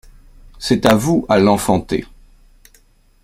[0.57, 2.07] C'est à vous à l'enfanter.